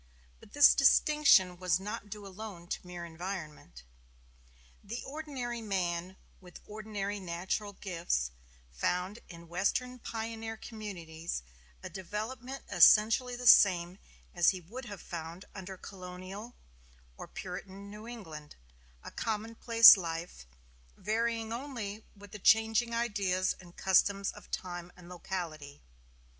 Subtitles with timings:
[0.39, 3.83] But this distinction was not due alone to mere environment.
[4.83, 8.31] The ordinary man, with ordinary natural gifts,
[8.71, 11.43] found in Western pioneer communities
[11.83, 13.99] a development essentially the same
[14.33, 18.55] as he would have found under colonial Virginia or Puritan New England:
[19.03, 20.47] a commonplace life,
[20.97, 25.83] varying only with the changing ideas and customs of time and locality.